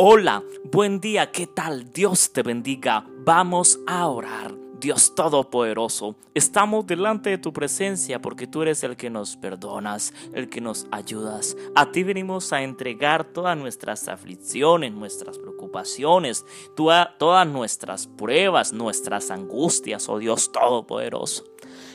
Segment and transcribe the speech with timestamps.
[0.00, 1.92] Hola, buen día, ¿qué tal?
[1.92, 3.04] Dios te bendiga.
[3.24, 4.54] Vamos a orar.
[4.78, 10.48] Dios Todopoderoso, estamos delante de tu presencia porque tú eres el que nos perdonas, el
[10.48, 11.56] que nos ayudas.
[11.74, 16.46] A ti venimos a entregar todas nuestras aflicciones, nuestras preocupaciones,
[16.76, 21.42] todas nuestras pruebas, nuestras angustias, oh Dios Todopoderoso.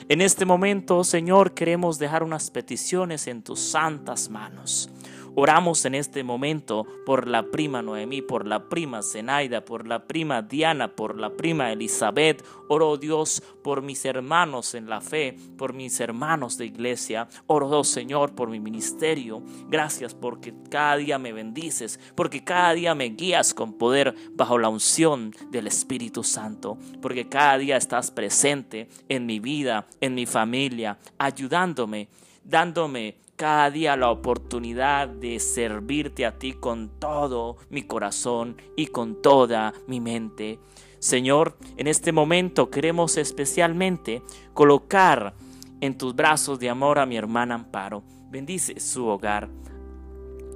[0.09, 4.89] En este momento, Señor, queremos dejar unas peticiones en tus santas manos.
[5.35, 10.43] Oramos en este momento por la prima Noemí, por la prima Zenaida, por la prima
[10.43, 12.45] Diana, por la prima Elizabeth.
[12.69, 17.27] Oro Dios por mis hermanos en la fe, por mis hermanos de iglesia.
[17.47, 19.41] Oro Señor por mi ministerio.
[19.69, 24.69] Gracias porque cada día me bendices, porque cada día me guías con poder bajo la
[24.69, 30.99] unción del Espíritu Santo, porque cada día estás presente en mi vida, en mi familia,
[31.17, 32.07] ayudándome,
[32.43, 39.21] dándome cada día la oportunidad de servirte a ti con todo mi corazón y con
[39.21, 40.59] toda mi mente.
[40.99, 44.21] Señor, en este momento queremos especialmente
[44.53, 45.33] colocar
[45.81, 48.01] en tus brazos de amor a mi hermana Amparo.
[48.29, 49.49] Bendice su hogar.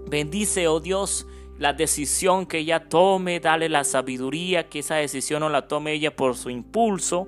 [0.10, 1.28] Bendice, oh Dios,
[1.60, 6.16] la decisión que ella tome, dale la sabiduría, que esa decisión no la tome ella
[6.16, 7.28] por su impulso,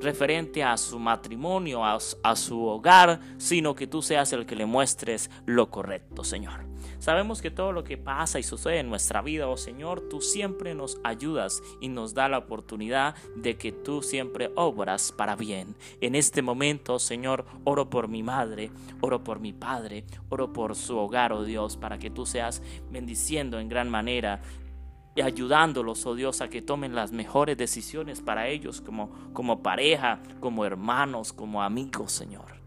[0.00, 5.30] referente a su matrimonio, a, su hogar, sino que tú seas el que le muestres
[5.46, 6.67] lo correcto, Señor.
[6.98, 10.74] Sabemos que todo lo que pasa y sucede en nuestra vida, oh Señor, tú siempre
[10.74, 15.76] nos ayudas y nos da la oportunidad de que tú siempre obras para bien.
[16.00, 20.98] En este momento, Señor, oro por mi madre, oro por mi padre, oro por su
[20.98, 24.42] hogar, oh Dios, para que tú seas bendiciendo en gran manera
[25.14, 30.20] y ayudándolos, oh Dios, a que tomen las mejores decisiones para ellos como, como pareja,
[30.40, 32.57] como hermanos, como amigos, Señor.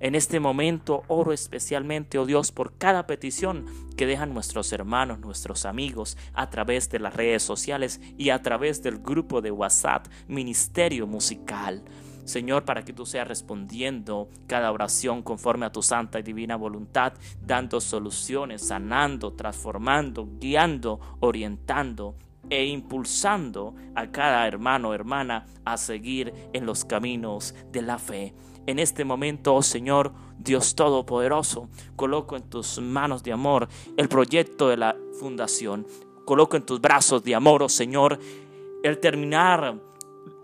[0.00, 5.64] En este momento oro especialmente, oh Dios, por cada petición que dejan nuestros hermanos, nuestros
[5.64, 11.08] amigos, a través de las redes sociales y a través del grupo de WhatsApp Ministerio
[11.08, 11.82] Musical.
[12.24, 17.14] Señor, para que tú seas respondiendo cada oración conforme a tu santa y divina voluntad,
[17.40, 22.16] dando soluciones, sanando, transformando, guiando, orientando
[22.50, 28.34] e impulsando a cada hermano o hermana a seguir en los caminos de la fe.
[28.68, 34.68] En este momento, oh Señor, Dios Todopoderoso, coloco en tus manos de amor el proyecto
[34.68, 35.86] de la fundación.
[36.26, 38.18] Coloco en tus brazos de amor, oh Señor,
[38.82, 39.80] el terminar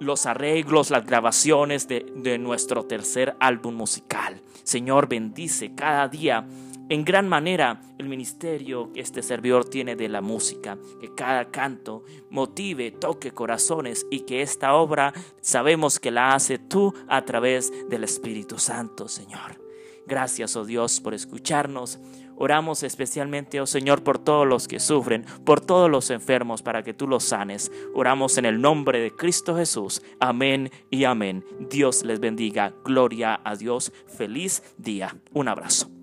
[0.01, 4.41] los arreglos, las grabaciones de, de nuestro tercer álbum musical.
[4.63, 6.49] Señor, bendice cada día
[6.89, 12.05] en gran manera el ministerio que este servidor tiene de la música, que cada canto
[12.31, 18.05] motive, toque corazones y que esta obra sabemos que la hace tú a través del
[18.05, 19.65] Espíritu Santo, Señor.
[20.07, 21.99] Gracias, oh Dios, por escucharnos.
[22.37, 26.93] Oramos especialmente, oh Señor, por todos los que sufren, por todos los enfermos, para que
[26.93, 27.71] tú los sanes.
[27.95, 30.03] Oramos en el nombre de Cristo Jesús.
[30.19, 31.45] Amén y amén.
[31.71, 32.75] Dios les bendiga.
[32.85, 33.93] Gloria a Dios.
[34.07, 35.17] Feliz día.
[35.33, 35.94] Un abrazo.